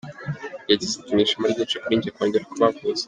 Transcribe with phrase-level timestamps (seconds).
[0.71, 2.99] Yagize ati “Ni ishema ryinshi kuri njye kongera kubahuza.